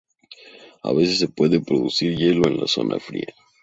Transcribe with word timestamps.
A 0.81 0.93
veces 0.93 1.19
se 1.19 1.27
puede 1.27 1.59
producir 1.59 2.17
hielo 2.17 2.47
en 2.47 2.59
la 2.59 2.65
zona 2.65 2.99
fría. 2.99 3.35